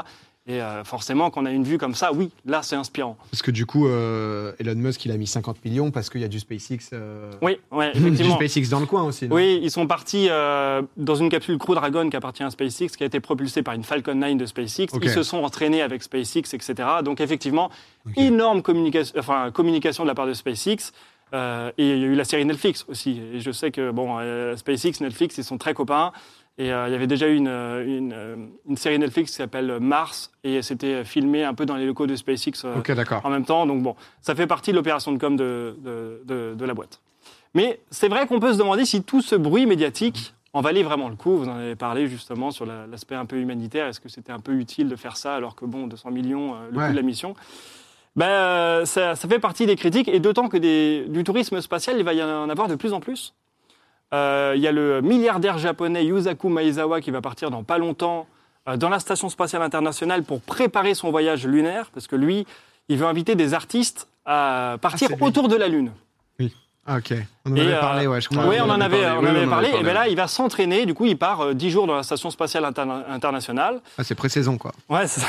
Et 0.47 0.61
euh, 0.63 0.83
forcément, 0.83 1.29
quand 1.29 1.43
on 1.43 1.45
a 1.45 1.51
une 1.51 1.63
vue 1.63 1.77
comme 1.77 1.93
ça, 1.93 2.11
oui, 2.11 2.31
là, 2.43 2.63
c'est 2.63 2.75
inspirant. 2.75 3.17
Parce 3.29 3.43
que 3.43 3.51
du 3.51 3.67
coup, 3.67 3.87
euh, 3.87 4.51
Elon 4.57 4.73
Musk, 4.75 5.05
il 5.05 5.11
a 5.11 5.17
mis 5.17 5.27
50 5.27 5.63
millions 5.63 5.91
parce 5.91 6.09
qu'il 6.09 6.21
y 6.21 6.23
a 6.23 6.27
du 6.27 6.39
SpaceX. 6.39 6.89
euh, 6.93 7.31
Oui, 7.43 7.57
ouais, 7.71 7.91
du 7.93 7.99
effectivement. 7.99 8.35
SpaceX 8.35 8.69
dans 8.69 8.79
le 8.79 8.87
coin 8.87 9.03
aussi. 9.03 9.27
Oui, 9.29 9.59
ils 9.61 9.69
sont 9.69 9.85
partis 9.85 10.27
euh, 10.29 10.81
dans 10.97 11.13
une 11.13 11.29
capsule 11.29 11.59
Crew 11.59 11.75
Dragon 11.75 12.09
qui 12.09 12.15
appartient 12.15 12.41
à 12.41 12.49
SpaceX, 12.49 12.87
qui 12.97 13.03
a 13.03 13.05
été 13.05 13.19
propulsée 13.19 13.61
par 13.61 13.75
une 13.75 13.83
Falcon 13.83 14.15
9 14.15 14.37
de 14.37 14.45
SpaceX. 14.47 14.87
Ils 15.03 15.09
se 15.09 15.21
sont 15.21 15.37
entraînés 15.43 15.83
avec 15.83 16.01
SpaceX, 16.01 16.53
etc. 16.53 16.73
Donc 17.03 17.21
effectivement, 17.21 17.69
énorme 18.17 18.63
communication, 18.63 19.19
enfin, 19.19 19.51
communication 19.51 20.03
de 20.03 20.07
la 20.07 20.15
part 20.15 20.25
de 20.25 20.33
SpaceX. 20.33 20.91
Et 21.31 21.37
il 21.77 21.85
y 21.85 21.91
a 22.03 22.07
eu 22.07 22.15
la 22.15 22.23
série 22.25 22.43
Netflix 22.45 22.85
aussi. 22.87 23.21
Et 23.33 23.39
je 23.39 23.51
sais 23.51 23.69
que 23.69 23.91
bon, 23.91 24.17
SpaceX, 24.55 24.99
Netflix, 25.01 25.37
ils 25.37 25.43
sont 25.43 25.59
très 25.59 25.75
copains. 25.75 26.11
Et 26.59 26.71
euh, 26.73 26.87
il 26.87 26.91
y 26.91 26.95
avait 26.95 27.07
déjà 27.07 27.27
eu 27.27 27.35
une, 27.35 27.47
euh, 27.47 27.85
une, 27.85 28.13
euh, 28.13 28.35
une 28.67 28.75
série 28.77 28.99
Netflix 28.99 29.31
qui 29.31 29.37
s'appelle 29.37 29.79
Mars, 29.79 30.29
et 30.43 30.61
c'était 30.61 31.03
filmé 31.05 31.43
un 31.45 31.53
peu 31.53 31.65
dans 31.65 31.77
les 31.77 31.85
locaux 31.85 32.05
de 32.05 32.15
SpaceX 32.17 32.51
euh, 32.65 32.77
Ok, 32.79 32.91
d'accord. 32.91 33.21
en 33.25 33.29
même 33.29 33.45
temps. 33.45 33.65
Donc 33.65 33.81
bon, 33.81 33.95
ça 34.21 34.35
fait 34.35 34.45
partie 34.45 34.71
de 34.71 34.75
l'opération 34.75 35.11
de 35.13 35.17
com 35.17 35.35
de, 35.37 35.77
de, 35.79 36.21
de- 36.25 36.53
de 36.55 36.65
la 36.65 36.73
boîte. 36.73 36.99
Mais 37.55 37.79
c'est 37.89 38.09
vrai 38.09 38.27
qu'on 38.27 38.39
peut 38.41 38.51
se 38.53 38.57
demander 38.57 38.83
si 38.85 39.01
tout 39.03 39.21
ce 39.21 39.35
bruit 39.35 39.65
médiatique 39.65 40.33
en 40.51 40.59
valait 40.61 40.83
vraiment 40.83 41.07
le 41.07 41.15
coup. 41.15 41.37
Vous 41.37 41.47
en 41.47 41.55
avez 41.55 41.75
parlé 41.77 42.07
justement 42.07 42.51
sur 42.51 42.65
la- 42.65 42.85
l'aspect 42.87 43.15
un 43.15 43.25
peu 43.25 43.37
humanitaire. 43.37 43.87
Est-ce 43.87 44.01
que 44.01 44.09
c'était 44.09 44.33
un 44.33 44.39
peu 44.41 44.51
utile 44.53 44.89
de 44.89 44.95
faire 44.97 45.15
ça 45.15 45.35
alors 45.35 45.55
que 45.55 45.63
bon, 45.63 45.87
200 45.87 46.11
millions, 46.11 46.55
euh, 46.55 46.57
le 46.71 46.77
Ouais. 46.77 46.85
coût 46.87 46.91
de 46.91 46.97
la 46.97 47.03
mission? 47.03 47.35
Ben, 48.17 48.83
ça, 48.85 49.15
ça 49.15 49.27
fait 49.29 49.39
partie 49.39 49.65
des 49.65 49.75
critiques, 49.77 50.09
et 50.09 50.19
d'autant 50.19 50.49
que 50.49 50.57
des- 50.57 51.05
du 51.07 51.23
tourisme 51.23 51.61
spatial, 51.61 51.95
il 51.97 52.03
va 52.03 52.13
y 52.13 52.21
en 52.21 52.49
avoir 52.49 52.67
de 52.67 52.75
plus 52.75 52.91
en 52.91 52.99
plus. 52.99 53.33
Euh, 54.13 54.53
Il 54.55 54.61
y 54.61 54.67
a 54.67 54.71
le 54.71 55.01
milliardaire 55.01 55.57
japonais 55.57 56.05
Yusaku 56.05 56.49
Maezawa 56.49 57.01
qui 57.01 57.11
va 57.11 57.21
partir 57.21 57.51
dans 57.51 57.63
pas 57.63 57.77
longtemps 57.77 58.27
euh, 58.67 58.77
dans 58.77 58.89
la 58.89 58.99
Station 58.99 59.29
spatiale 59.29 59.61
internationale 59.61 60.23
pour 60.23 60.41
préparer 60.41 60.93
son 60.95 61.11
voyage 61.11 61.45
lunaire, 61.45 61.89
parce 61.93 62.07
que 62.07 62.15
lui, 62.15 62.45
il 62.87 62.97
veut 62.97 63.05
inviter 63.05 63.35
des 63.35 63.53
artistes 63.53 64.07
à 64.25 64.77
partir 64.81 65.09
Ah, 65.11 65.23
autour 65.23 65.47
de 65.47 65.55
la 65.55 65.67
Lune. 65.67 65.91
Ok. 66.87 67.13
On 67.45 67.51
en 67.51 67.55
Et, 67.55 67.61
avait 67.61 67.73
euh, 67.73 67.79
parlé, 67.79 68.07
ouais, 68.07 68.21
je 68.21 68.29
crois. 68.29 68.45
oui, 68.47 68.57
on 68.59 68.65
en 68.65 68.69
en 68.71 68.81
avait, 68.81 69.05
on 69.05 69.15
parlé, 69.15 69.17
en 69.17 69.21
oui, 69.21 69.27
avait 69.29 69.39
on 69.39 69.47
en 69.47 69.49
parlé. 69.49 69.67
avait 69.69 69.75
Et 69.79 69.83
ben 69.83 69.93
parlé. 69.93 69.99
là, 69.99 70.07
il 70.07 70.15
va 70.15 70.27
s'entraîner. 70.27 70.85
Du 70.85 70.93
coup, 70.93 71.05
il 71.05 71.17
part 71.17 71.41
euh, 71.41 71.53
10 71.53 71.69
jours 71.71 71.87
dans 71.87 71.95
la 71.95 72.03
Station 72.03 72.29
spatiale 72.31 72.65
interna- 72.65 73.05
internationale. 73.09 73.81
Ah, 73.97 74.03
c'est 74.03 74.15
pré-saison, 74.15 74.57
quoi. 74.57 74.71
Ouais, 74.89 75.07
c'est 75.07 75.21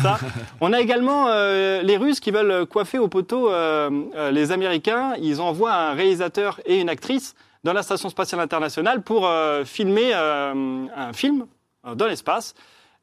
ça. 0.00 0.18
On 0.60 0.72
a 0.72 0.80
également 0.80 1.26
euh, 1.28 1.82
les 1.82 1.96
Russes 1.96 2.20
qui 2.20 2.30
veulent 2.30 2.66
coiffer 2.66 2.98
au 2.98 3.08
poteau 3.08 3.50
euh, 3.50 3.90
euh, 4.16 4.30
les 4.30 4.52
Américains. 4.52 5.14
Ils 5.20 5.40
envoient 5.40 5.74
un 5.74 5.94
réalisateur 5.94 6.60
et 6.66 6.80
une 6.80 6.88
actrice 6.88 7.34
dans 7.64 7.72
la 7.72 7.82
Station 7.82 8.08
spatiale 8.08 8.40
internationale 8.40 9.02
pour 9.02 9.26
euh, 9.26 9.64
filmer 9.64 10.10
euh, 10.14 10.84
un 10.96 11.12
film 11.12 11.46
euh, 11.86 11.94
dans 11.94 12.06
l'espace. 12.06 12.54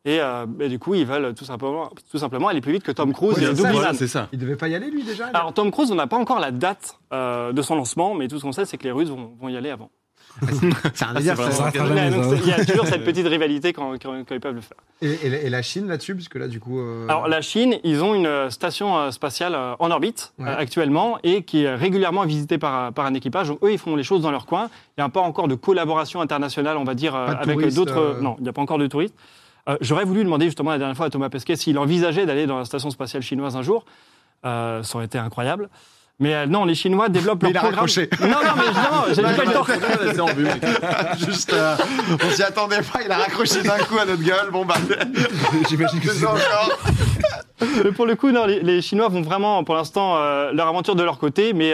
Et, 0.05 0.19
euh, 0.21 0.45
et 0.61 0.69
du 0.69 0.79
coup, 0.79 0.95
ils 0.95 1.05
veulent 1.05 1.33
tout 1.33 1.43
simplement, 1.43 1.89
tout 2.09 2.17
simplement 2.17 2.47
aller 2.47 2.61
plus 2.61 2.71
vite 2.71 2.83
que 2.83 2.91
Tom 2.91 3.11
Cruise 3.13 3.37
Ouais, 3.37 3.43
et 3.43 3.53
Liman. 3.53 3.71
Voilà, 3.73 3.93
c'est 3.93 4.07
ça. 4.07 4.29
Il 4.31 4.39
devait 4.39 4.55
pas 4.55 4.69
y 4.69 4.75
aller, 4.75 4.89
lui, 4.89 5.03
déjà 5.03 5.27
Alors, 5.33 5.53
Tom 5.53 5.71
Cruise, 5.71 5.91
on 5.91 5.95
n'a 5.95 6.07
pas 6.07 6.17
encore 6.17 6.39
la 6.39 6.51
date 6.51 6.97
euh, 7.11 7.51
de 7.51 7.61
son 7.61 7.75
lancement, 7.75 8.15
mais 8.15 8.27
tout 8.29 8.37
ce 8.39 8.43
qu'on 8.43 8.53
sait, 8.53 8.65
c'est 8.65 8.77
que 8.77 8.85
les 8.85 8.91
Russes 8.91 9.09
vont, 9.09 9.33
vont 9.39 9.49
y 9.49 9.57
aller 9.57 9.69
avant. 9.71 9.89
C'est 10.93 11.03
un 11.05 11.13
délire, 11.15 11.35
c'est- 11.37 12.37
il 12.43 12.47
y 12.47 12.51
a 12.53 12.63
toujours 12.63 12.85
cette 12.85 13.03
petite 13.03 13.27
rivalité 13.27 13.73
quand, 13.73 13.93
quand- 14.01 14.23
quand 14.25 14.35
ils 14.35 14.39
peuvent 14.39 14.55
le 14.55 14.61
faire. 14.61 14.77
Et, 15.01 15.27
et 15.27 15.29
la- 15.29 15.41
et 15.41 15.49
la 15.49 15.61
Chine 15.61 15.87
là-dessus, 15.87 16.15
puisque 16.15 16.35
là, 16.35 16.47
du 16.47 16.59
coup. 16.61 16.79
euh, 16.79 17.05
Alors, 17.09 17.27
la 17.27 17.41
Chine, 17.41 17.75
ils 17.83 18.01
ont 18.03 18.13
une 18.13 18.49
station 18.49 19.11
spatiale 19.11 19.57
en 19.79 19.91
orbite 19.91 20.33
Ouais. 20.39 20.47
euh, 20.47 20.55
actuellement 20.57 21.17
et 21.23 21.43
qui 21.43 21.63
est 21.63 21.75
régulièrement 21.75 22.23
visitée 22.25 22.57
par, 22.57 22.93
par 22.93 23.05
un 23.05 23.13
équipage. 23.15 23.49
Donc, 23.49 23.59
eux, 23.63 23.71
ils 23.73 23.77
font 23.79 23.95
les 23.97 24.03
choses 24.03 24.21
dans 24.21 24.31
leur 24.31 24.45
coin. 24.45 24.69
Il 24.97 25.01
n'y 25.01 25.03
a 25.05 25.09
pas 25.09 25.19
encore 25.21 25.47
de 25.49 25.55
collaboration 25.55 26.21
internationale, 26.21 26.77
on 26.77 26.85
va 26.85 26.93
dire, 26.95 27.15
avec 27.15 27.73
d'autres. 27.73 27.97
euh, 27.97 28.21
Non, 28.21 28.35
il 28.39 28.43
n'y 28.43 28.49
a 28.49 28.53
pas 28.53 28.61
encore 28.61 28.77
de 28.77 28.87
touristes. 28.87 29.15
Euh, 29.69 29.77
J'aurais 29.81 30.05
voulu 30.05 30.23
demander 30.23 30.45
justement 30.45 30.71
la 30.71 30.77
dernière 30.77 30.97
fois 30.97 31.05
à 31.05 31.09
Thomas 31.09 31.29
Pesquet 31.29 31.55
s'il 31.55 31.77
envisageait 31.77 32.25
d'aller 32.25 32.47
dans 32.47 32.57
la 32.57 32.65
station 32.65 32.89
spatiale 32.89 33.21
chinoise 33.23 33.55
un 33.55 33.61
jour. 33.61 33.85
Euh, 34.45 34.83
ça 34.83 34.95
aurait 34.97 35.05
été 35.05 35.17
incroyable. 35.17 35.69
Mais 36.21 36.33
euh, 36.33 36.45
non, 36.47 36.65
les 36.65 36.75
Chinois 36.75 37.07
développent 37.07 37.43
Mais 37.43 37.53
leur 37.53 37.63
il 37.63 37.67
a 37.67 37.69
programme. 37.71 37.79
raccroché. 37.85 38.09
Non, 38.19 38.27
non, 38.27 38.55
mais 38.57 38.63
justement, 38.65 39.03
j'ai 39.13 39.21
pas 39.21 39.43
eu 39.43 39.47
le 39.47 39.53
temps. 39.53 39.65
C'est 40.13 40.19
en 40.19 40.25
vue, 40.33 40.43
mec. 40.43 40.65
Juste, 41.25 41.53
euh, 41.53 41.77
on 42.25 42.29
s'y 42.29 42.43
attendait 42.43 42.81
pas, 42.81 42.99
il 43.05 43.11
a 43.11 43.17
raccroché 43.17 43.61
d'un 43.63 43.77
coup 43.77 43.97
à 43.97 44.03
notre 44.05 44.21
gueule. 44.21 44.49
Bon, 44.51 44.65
bah. 44.65 44.75
J'imagine 45.69 45.99
que 46.01 46.09
c'est 46.09 46.19
c'est 46.19 46.25
encore. 46.25 46.77
Mais 47.85 47.91
pour 47.93 48.05
le 48.05 48.15
coup, 48.15 48.31
non, 48.31 48.45
les, 48.45 48.59
les 48.61 48.81
Chinois 48.81 49.07
vont 49.07 49.21
vraiment, 49.21 49.63
pour 49.63 49.75
l'instant, 49.75 50.17
euh, 50.17 50.51
leur 50.51 50.67
aventure 50.67 50.95
de 50.95 51.03
leur 51.03 51.19
côté, 51.19 51.53
mais 51.53 51.73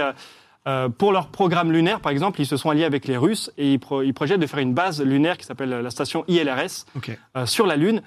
euh, 0.67 0.89
pour 0.89 1.11
leur 1.11 1.29
programme 1.29 1.71
lunaire, 1.71 1.99
par 1.99 2.11
exemple, 2.11 2.41
ils 2.41 2.45
se 2.45 2.57
sont 2.57 2.69
alliés 2.69 2.83
avec 2.85 3.05
les 3.07 3.17
Russes 3.17 3.51
et 3.57 3.73
ils, 3.73 3.79
pro- 3.79 4.01
ils 4.01 4.13
projettent 4.13 4.39
de 4.39 4.47
faire 4.47 4.59
une 4.59 4.73
base 4.73 5.01
lunaire 5.01 5.37
qui 5.37 5.45
s'appelle 5.45 5.69
la 5.69 5.89
station 5.91 6.23
ILRS 6.27 6.85
euh, 7.37 7.45
sur 7.45 7.65
la 7.67 7.75
Lune. 7.75 8.01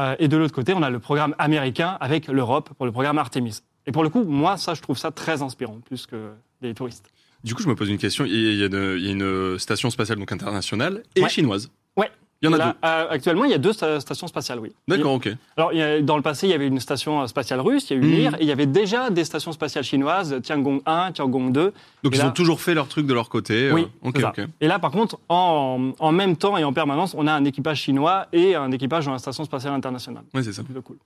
Euh, 0.00 0.16
et 0.18 0.26
de 0.26 0.36
l'autre 0.36 0.54
côté, 0.54 0.74
on 0.74 0.82
a 0.82 0.90
le 0.90 0.98
programme 0.98 1.34
américain 1.38 1.96
avec 2.00 2.26
l'Europe 2.26 2.70
pour 2.76 2.84
le 2.86 2.90
programme 2.92 3.16
Artemis. 3.18 3.60
Et 3.86 3.92
pour 3.92 4.02
le 4.02 4.08
coup, 4.08 4.24
moi, 4.24 4.56
ça, 4.56 4.74
je 4.74 4.82
trouve 4.82 4.98
ça 4.98 5.10
très 5.12 5.42
inspirant, 5.42 5.78
plus 5.86 6.06
que 6.06 6.30
les 6.62 6.74
touristes. 6.74 7.06
Du 7.44 7.54
coup, 7.54 7.62
je 7.62 7.68
me 7.68 7.74
pose 7.76 7.90
une 7.90 7.98
question. 7.98 8.24
Il 8.24 8.32
y 8.34 8.48
a, 8.48 8.50
il 8.52 8.56
y 8.58 8.62
a 8.62 8.66
une, 8.66 8.96
il 8.98 9.04
y 9.04 9.08
a 9.08 9.12
une 9.12 9.58
station 9.58 9.90
spatiale 9.90 10.18
donc 10.18 10.32
internationale 10.32 11.02
et 11.14 11.22
Ouais. 11.22 11.28
chinoise. 11.28 11.70
Ouais. 11.96 12.10
Il 12.44 12.50
y 12.50 12.50
en 12.50 12.52
a 12.52 12.58
Là, 12.58 12.66
deux. 12.82 12.88
euh, 12.88 13.06
actuellement, 13.10 13.44
il 13.44 13.50
y 13.50 13.54
a 13.54 13.58
deux 13.58 13.70
sta- 13.72 14.00
stations 14.00 14.26
spatiales, 14.26 14.58
oui. 14.58 14.72
D'accord, 14.86 15.14
ok. 15.14 15.28
Alors, 15.56 15.72
il 15.72 15.78
y 15.78 15.82
a- 15.82 16.00
dans 16.02 16.16
le 16.16 16.22
passé, 16.22 16.46
il 16.46 16.50
y 16.50 16.52
avait 16.52 16.66
une 16.66 16.78
station 16.80 17.26
spatiale 17.26 17.60
russe, 17.60 17.88
il 17.90 17.96
y 17.96 18.00
a 18.00 18.02
eu. 18.02 18.06
Mir, 18.06 18.34
et 18.34 18.42
il 18.42 18.46
y 18.46 18.52
avait 18.52 18.66
déjà 18.66 19.08
des 19.10 19.24
stations 19.24 19.52
spatiales 19.52 19.84
chinoises, 19.84 20.36
Tiangong 20.42 20.80
1, 20.84 21.12
Tiangong 21.12 21.50
2. 21.52 21.72
Donc 22.02 22.12
Et 22.12 22.16
ils 22.16 22.18
là- 22.18 22.28
ont 22.28 22.32
toujours 22.32 22.60
fait 22.60 22.74
leur 22.74 22.86
truc 22.88 23.06
de 23.06 23.14
leur 23.14 23.28
côté. 23.28 23.72
Oui, 23.72 23.82
euh, 24.04 24.08
ok, 24.08 24.12
c'est 24.16 24.22
ça. 24.22 24.28
ok. 24.36 24.40
Et 24.60 24.68
là, 24.68 24.78
par 24.78 24.90
contre, 24.90 25.18
en, 25.28 25.92
en 25.98 26.12
même 26.12 26.36
temps 26.36 26.56
et 26.58 26.64
en 26.64 26.72
permanence, 26.72 27.14
on 27.16 27.26
a 27.26 27.32
un 27.32 27.44
équipage 27.44 27.80
chinois 27.80 28.26
et 28.32 28.54
un 28.54 28.70
équipage 28.72 29.06
dans 29.06 29.12
la 29.12 29.18
station 29.18 29.44
spatiale 29.44 29.72
internationale. 29.72 30.24
Ouais, 30.34 30.42
c'est 30.42 30.52
ça. 30.52 30.56
C'est 30.56 30.64
plutôt 30.64 30.82
cool. 30.82 30.96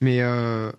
Mais, 0.00 0.20
euh, 0.22 0.70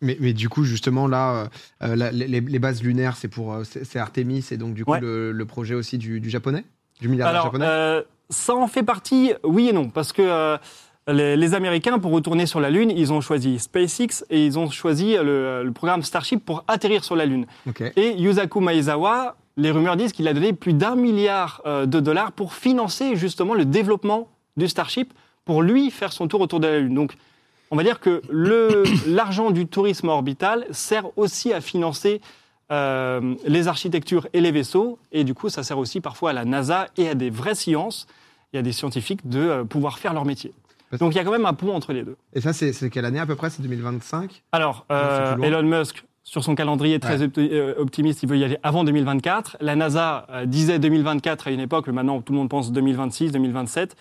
mais, 0.00 0.16
mais 0.20 0.32
du 0.32 0.48
coup, 0.48 0.64
justement, 0.64 1.06
là, 1.08 1.48
euh, 1.82 1.96
la- 1.96 2.12
les, 2.12 2.26
les 2.28 2.58
bases 2.58 2.82
lunaires, 2.82 3.16
c'est 3.16 3.28
pour 3.28 3.52
euh, 3.52 3.64
c'est 3.64 3.84
c'est 3.84 3.98
Artemis 3.98 4.44
et 4.50 4.56
donc, 4.56 4.74
du 4.74 4.84
coup, 4.84 4.92
Ouais. 4.92 5.00
le, 5.00 5.32
le 5.32 5.44
projet 5.44 5.74
aussi 5.74 5.98
du, 5.98 6.20
du 6.20 6.30
japonais 6.30 6.64
Du 7.00 7.08
milliardaire 7.08 7.40
Alors, 7.40 7.44
japonais? 7.52 7.66
euh, 7.68 8.02
ça 8.30 8.54
en 8.54 8.66
fait 8.66 8.82
partie, 8.82 9.32
oui 9.44 9.68
et 9.68 9.72
non, 9.72 9.90
parce 9.90 10.12
que 10.12 10.22
euh, 10.22 10.56
les, 11.08 11.36
les 11.36 11.54
Américains, 11.54 11.98
pour 11.98 12.12
retourner 12.12 12.46
sur 12.46 12.60
la 12.60 12.70
Lune, 12.70 12.90
ils 12.90 13.12
ont 13.12 13.20
choisi 13.20 13.58
SpaceX 13.58 14.24
et 14.30 14.46
ils 14.46 14.58
ont 14.58 14.70
choisi 14.70 15.16
le, 15.16 15.62
le 15.64 15.72
programme 15.72 16.02
Starship 16.02 16.44
pour 16.44 16.64
atterrir 16.68 17.04
sur 17.04 17.16
la 17.16 17.26
Lune. 17.26 17.46
Et 17.96 18.12
Yusaku 18.16 18.60
Maezawa, 18.60 19.36
les 19.56 19.70
rumeurs 19.70 19.96
disent 19.96 20.12
qu'il 20.12 20.28
a 20.28 20.32
donné 20.32 20.52
plus 20.52 20.72
d'un 20.72 20.94
milliard 20.94 21.62
euh, 21.66 21.86
de 21.86 22.00
dollars 22.00 22.32
pour 22.32 22.54
financer 22.54 23.16
justement 23.16 23.54
le 23.54 23.64
développement 23.64 24.28
du 24.56 24.68
Starship, 24.68 25.12
pour 25.44 25.62
lui 25.62 25.90
faire 25.90 26.12
son 26.12 26.28
tour 26.28 26.40
autour 26.40 26.60
de 26.60 26.66
la 26.66 26.78
Lune. 26.80 26.94
Donc, 26.94 27.14
on 27.70 27.76
va 27.76 27.82
dire 27.82 28.00
que 28.00 28.22
l'argent 29.06 29.50
du 29.50 29.66
tourisme 29.66 30.08
orbital 30.08 30.66
sert 30.70 31.06
aussi 31.16 31.52
à 31.52 31.60
financer 31.60 32.20
euh, 32.70 33.34
les 33.46 33.68
architectures 33.68 34.28
et 34.32 34.40
les 34.40 34.52
vaisseaux, 34.52 34.98
et 35.12 35.24
du 35.24 35.34
coup, 35.34 35.48
ça 35.48 35.62
sert 35.62 35.78
aussi 35.78 36.00
parfois 36.00 36.30
à 36.30 36.32
la 36.32 36.44
NASA 36.44 36.86
et 36.96 37.08
à 37.08 37.14
des 37.14 37.30
vraies 37.30 37.54
sciences, 37.54 38.06
et 38.52 38.58
à 38.58 38.62
des 38.62 38.72
scientifiques 38.72 39.28
de 39.28 39.40
euh, 39.40 39.64
pouvoir 39.64 39.98
faire 39.98 40.12
leur 40.14 40.24
métier. 40.24 40.52
Parce- 40.90 41.00
Donc, 41.00 41.14
il 41.14 41.18
y 41.18 41.20
a 41.20 41.24
quand 41.24 41.30
même 41.30 41.46
un 41.46 41.54
pont 41.54 41.74
entre 41.74 41.92
les 41.92 42.02
deux. 42.02 42.16
Et 42.32 42.40
ça, 42.40 42.52
c'est 42.52 42.90
quelle 42.90 43.04
année 43.04 43.20
à 43.20 43.26
peu 43.26 43.36
près? 43.36 43.50
C'est 43.50 43.62
2025 43.62 44.42
Alors, 44.52 44.86
euh. 44.90 45.36
Elon 45.40 45.62
Musk, 45.62 46.04
sur 46.24 46.42
son 46.42 46.54
calendrier 46.54 46.98
très 46.98 47.18
euh, 47.38 47.74
optimiste, 47.78 48.22
il 48.22 48.28
veut 48.28 48.38
y 48.38 48.44
aller 48.44 48.58
avant 48.62 48.82
2024. 48.84 49.56
La 49.60 49.76
NASA 49.76 50.26
disait 50.46 50.78
2024 50.78 51.48
à 51.48 51.50
une 51.52 51.60
époque, 51.60 51.86
mais 51.86 51.92
maintenant 51.92 52.20
tout 52.20 52.32
le 52.32 52.38
monde 52.38 52.48
pense 52.50 52.72
2026, 52.72 53.30
2027. 53.32 53.96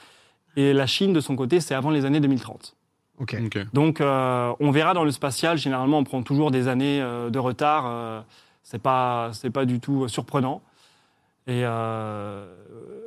Et 0.57 0.73
la 0.73 0.87
Chine, 0.87 1.13
de 1.13 1.19
son 1.21 1.35
côté, 1.35 1.59
c'est 1.59 1.75
avant 1.75 1.91
les 1.91 2.05
années 2.05 2.19
2030. 2.19 2.75
Ok. 3.19 3.37
Donc, 3.73 4.01
euh, 4.01 4.51
on 4.59 4.71
verra 4.71 4.93
dans 4.93 5.03
le 5.03 5.11
spatial. 5.11 5.57
Généralement, 5.57 5.99
on 5.99 6.03
prend 6.03 6.23
toujours 6.23 6.51
des 6.51 6.67
années 6.67 7.01
euh, 7.01 7.29
de 7.29 7.37
retard. 7.37 7.83
Euh, 7.85 8.21
c'est 8.63 8.81
pas, 8.81 9.29
c'est 9.33 9.49
pas 9.51 9.65
du 9.65 9.79
tout 9.79 10.05
euh, 10.05 10.07
surprenant. 10.07 10.61
Et 11.47 11.63
euh, 11.65 12.45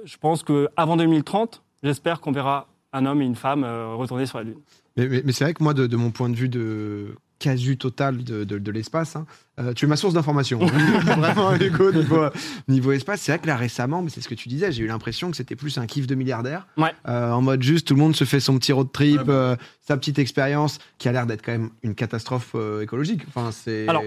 je 0.04 0.16
pense 0.16 0.42
que 0.42 0.68
avant 0.76 0.96
2030, 0.96 1.62
j'espère 1.82 2.20
qu'on 2.20 2.32
verra 2.32 2.66
un 2.92 3.06
homme 3.06 3.22
et 3.22 3.24
une 3.24 3.36
femme 3.36 3.64
euh, 3.64 3.94
retourner 3.94 4.26
sur 4.26 4.38
la 4.38 4.44
Lune. 4.44 4.58
Mais, 4.96 5.08
mais- 5.08 5.22
mais 5.24 5.32
c'est 5.32 5.44
vrai 5.44 5.54
que 5.54 5.62
moi, 5.62 5.74
de, 5.74 5.86
de 5.86 5.96
mon 5.96 6.10
point 6.10 6.28
de 6.28 6.34
vue 6.36 6.48
de 6.48 7.14
casu 7.38 7.76
total 7.76 8.22
de, 8.22 8.44
de- 8.44 8.58
de 8.58 8.70
l'espace, 8.70 9.16
hein, 9.16 9.26
euh, 9.58 9.72
tu 9.72 9.84
es 9.86 9.88
ma 9.88 9.96
source 9.96 10.14
d'information. 10.14 10.58
Vraiment, 11.18 11.54
Hugo, 11.56 11.90
niveau, 11.92 12.26
niveau 12.68 12.92
espace. 12.92 13.20
C'est 13.22 13.32
vrai 13.32 13.38
que 13.40 13.46
là, 13.46 13.56
récemment, 13.56 14.02
mais 14.02 14.10
c'est 14.10 14.20
ce 14.20 14.28
que 14.28 14.34
tu 14.34 14.48
disais, 14.48 14.70
j'ai 14.72 14.82
eu 14.82 14.86
l'impression 14.86 15.30
que 15.30 15.36
c'était 15.36 15.56
plus 15.56 15.78
un 15.78 15.86
kiff 15.86 16.06
de 16.06 16.14
milliardaire. 16.14 16.66
Ouais. 16.76 16.92
Euh, 17.08 17.30
en 17.32 17.40
mode 17.42 17.62
juste, 17.62 17.86
tout 17.88 17.94
le 17.94 18.00
monde 18.00 18.14
se 18.14 18.24
fait 18.24 18.38
son 18.40 18.58
petit 18.58 18.72
road 18.72 18.88
trip, 18.92 19.22
euh, 19.28 19.56
sa 19.80 19.96
petite 19.96 20.18
expérience, 20.18 20.78
qui 20.98 21.08
a 21.08 21.12
l'air 21.12 21.26
d'être 21.26 21.42
quand 21.44 21.52
même 21.52 21.70
une 21.82 21.94
catastrophe 21.94 22.54
écologique. 22.82 23.22
Enfin, 23.28 23.50
c'est. 23.52 23.88
Alors, 23.88 24.02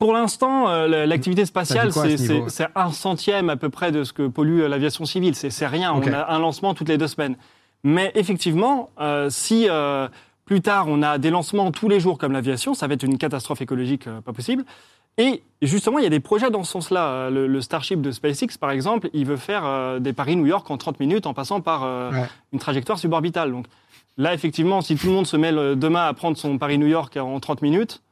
Pour 0.00 0.12
l'instant, 0.14 0.68
euh, 0.68 0.88
la- 0.88 1.06
l'activité 1.06 1.44
spatiale, 1.44 1.92
c'est- 1.92 2.16
ce 2.16 2.62
un 2.74 2.90
centième 2.90 3.50
à 3.50 3.56
peu 3.56 3.68
près 3.68 3.92
de 3.92 4.02
ce 4.02 4.12
que 4.12 4.26
pollue 4.26 4.62
euh, 4.62 4.68
l'aviation 4.68 5.04
civile. 5.04 5.34
C'est 5.36 5.66
rien. 5.66 5.92
On 5.92 6.00
a 6.12 6.32
un 6.32 6.38
lancement 6.40 6.74
toutes 6.74 6.88
les 6.88 6.98
deux 6.98 7.06
semaines. 7.06 7.36
Mais 7.84 8.10
effectivement, 8.14 8.90
euh, 9.00 9.28
si 9.30 9.66
euh, 9.70 10.08
Plus 10.46 10.62
tard, 10.62 10.86
on 10.88 11.00
a 11.04 11.18
des 11.18 11.30
lancements 11.30 11.70
tous 11.70 11.88
les 11.88 12.00
jours 12.00 12.18
comme 12.18 12.32
l'aviation. 12.32 12.74
Ça 12.74 12.88
va 12.88 12.94
être 12.94 13.04
une 13.04 13.18
catastrophe 13.18 13.60
écologique 13.62 14.06
pas 14.24 14.32
possible. 14.32 14.64
Et 15.16 15.44
justement, 15.62 15.98
il 16.00 16.02
y 16.02 16.06
a 16.08 16.10
des 16.10 16.18
projets 16.18 16.50
dans 16.50 16.64
ce 16.64 16.72
sens-là. 16.72 17.30
Le, 17.30 17.46
le 17.46 17.60
Starship 17.60 18.00
de 18.00 18.10
SpaceX, 18.10 18.58
par 18.58 18.72
exemple, 18.72 19.10
il 19.12 19.26
veut 19.26 19.36
faire 19.36 20.00
des 20.00 20.12
Paris-New 20.12 20.46
York 20.46 20.68
en 20.68 20.76
30 20.76 20.98
minutes 20.98 21.26
en 21.28 21.34
passant 21.34 21.60
par 21.60 21.82
Ouais. 22.10 22.24
une 22.52 22.58
trajectoire 22.58 22.98
suborbitale. 22.98 23.52
Donc 23.52 23.66
là, 24.16 24.34
effectivement, 24.34 24.80
si 24.80 24.96
tout 24.96 25.06
le 25.06 25.12
monde 25.12 25.26
se 25.28 25.36
met 25.36 25.52
le- 25.52 25.76
demain 25.76 26.04
à 26.08 26.12
prendre 26.14 26.36
son 26.36 26.58
Paris-New 26.58 26.88
York 26.88 27.16
en 27.16 27.38
30 27.38 27.62
minutes, 27.62 28.02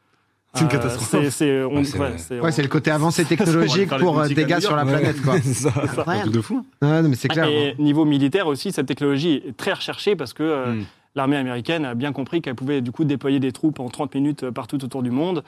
C'est 0.55 0.61
une 0.63 0.67
euh, 0.67 0.71
catastrophe. 0.71 1.11
c'est- 1.11 1.31
c'est- 1.31 1.63
on- 1.65 1.77
Ouais, 1.77 1.85
c'est 1.85 1.99
ouais, 1.99 2.09
vrai. 2.09 2.19
c'est- 2.19 2.41
Ouais, 2.41 2.53
c'est 2.53 2.63
le 2.63 2.69
côté 2.69 2.91
avancé 2.91 3.25
technologique 3.27 3.91
pour 3.99 4.19
euh, 4.19 4.29
des 4.29 4.45
New 4.47 4.61
sur 4.61 4.77
la 4.77 4.85
planète, 4.85 5.21
quoi. 5.23 5.35
c'est 5.43 5.53
ça. 5.55 5.73
Un 6.07 6.21
truc 6.21 6.33
de 6.33 6.41
fou. 6.41 6.65
Ouais, 6.83 7.03
non, 7.03 7.09
mais 7.09 7.17
c'est 7.17 7.29
clair. 7.29 7.45
Et 7.47 7.75
niveau 7.79 8.05
militaire 8.05 8.47
aussi, 8.47 8.73
cette 8.73 8.87
technologie 8.87 9.43
est 9.47 9.57
très 9.57 9.73
recherchée 9.73 10.17
parce 10.17 10.33
que 10.33 10.43
euh, 10.43 10.73
Mm. 10.73 10.85
l'armée 11.15 11.37
américaine 11.37 11.85
a 11.85 11.95
bien 11.95 12.13
compris 12.13 12.41
qu'elle 12.43 12.55
pouvait 12.55 12.81
du 12.81 12.93
coup 12.93 13.05
déployer 13.05 13.41
des 13.41 13.53
troupes 13.53 13.79
en 13.81 13.89
30 13.89 14.15
minutes 14.15 14.49
partout 14.51 14.83
autour 14.85 15.03
du 15.03 15.11
monde 15.11 15.45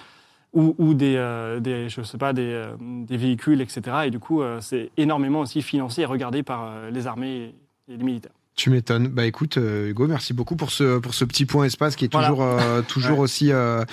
ou, 0.53 0.75
ou 0.79 0.95
des, 0.95 1.15
euh, 1.17 1.61
des, 1.61 1.89
je 1.89 2.03
sais 2.03 2.19
pas, 2.19 2.33
des, 2.33 2.43
euh, 2.43 2.67
des 2.81 3.17
véhicules, 3.17 3.61
etc. 3.61 3.81
Et 4.07 4.11
du 4.11 4.19
coup, 4.19 4.43
euh, 4.43 4.59
c'est 4.61 4.91
énormément 4.97 5.41
aussi 5.41 5.63
financé 5.63 6.03
et 6.03 6.07
regardé 6.07 6.43
par 6.43 6.65
euh, 6.67 6.91
les 6.91 7.07
armées 7.07 7.55
et 7.89 7.97
les 7.97 8.05
militaires. 8.05 8.33
Tu 8.57 8.69
m'étonnes. 8.69 9.09
Bah 9.09 9.25
écoute, 9.25 9.57
euh, 9.57 9.89
Hugo, 9.89 10.07
merci 10.07 10.35
beaucoup 10.35 10.55
pour 10.57 10.71
ce, 10.71 10.99
pour 10.99 11.15
ce 11.15 11.25
petit 11.25 11.47
point 11.47 11.65
espace 11.65 11.97
qui 11.97 12.05
est 12.05 12.13
Voilà. 12.13 12.29
toujours, 12.29 12.43
euh, 12.45 12.83
toujours, 12.89 13.19
Ouais. 13.19 13.25
aussi, 13.25 13.53
euh, 13.53 13.85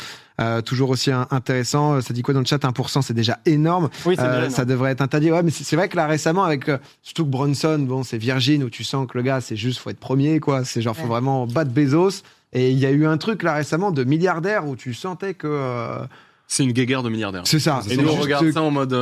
euh, 0.41 0.61
toujours 0.61 0.89
aussi 0.89 1.09
in- 1.11 1.27
intéressant. 1.31 2.01
Ça 2.01 2.13
dit 2.13 2.21
quoi 2.21 2.33
dans 2.33 2.41
le 2.41 2.45
chat? 2.45 2.57
1%, 2.65 3.01
c'est 3.01 3.13
déjà 3.13 3.39
énorme. 3.45 3.89
Oui, 4.05 4.15
c'est 4.17 4.23
Euh, 4.23 4.25
déjà 4.25 4.37
énorme. 4.39 4.49
ça 4.53 4.65
devrait 4.65 4.91
être 4.91 5.01
interdit. 5.01 5.31
Ouais, 5.31 5.41
mais 5.43 5.51
c'est 5.51 5.75
vrai 5.77 5.87
que 5.87 5.95
là 5.95 6.05
récemment, 6.07 6.43
avec 6.43 6.67
euh, 6.67 6.77
surtout 7.01 7.23
que 7.23 7.29
Bronson, 7.29 7.79
bon, 7.79 8.03
c'est 8.03 8.17
Virgin 8.17 8.61
où 8.63 8.69
tu 8.69 8.83
sens 8.83 9.07
que 9.07 9.17
le 9.17 9.23
gars, 9.23 9.39
c'est 9.39 9.55
juste 9.55 9.79
faut 9.79 9.89
être 9.89 9.99
premier, 9.99 10.39
quoi. 10.41 10.65
C'est 10.65 10.81
genre 10.81 10.95
faut 10.95 11.03
Ouais. 11.03 11.07
vraiment 11.09 11.47
battre 11.47 11.71
Bezos. 11.71 12.23
Et 12.51 12.71
il 12.71 12.79
y 12.79 12.85
a 12.85 12.91
eu 12.91 13.05
un 13.05 13.17
truc 13.17 13.43
là 13.43 13.53
récemment 13.53 13.91
de 13.91 14.03
milliardaire 14.03 14.67
où 14.67 14.75
tu 14.75 14.93
sentais 14.93 15.33
que 15.33 15.47
euh, 15.49 15.99
C'est 16.47 16.63
une 16.63 16.71
guéguerre 16.71 17.03
de 17.03 17.09
milliardaires. 17.09 17.43
c'est 17.45 17.59
ça. 17.59 17.81
Et 17.89 17.95
nous, 17.95 18.07
on 18.09 18.15
regarde 18.15 18.45
que- 18.45 18.51
ça 18.51 18.61
en 18.63 18.71
mode. 18.71 18.93